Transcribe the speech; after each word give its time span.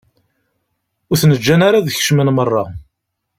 Ur 1.09 1.17
ten-ǧǧan 1.21 1.61
ara 1.67 1.77
ad 1.79 1.91
kecmen 1.95 2.29
merra. 2.35 2.63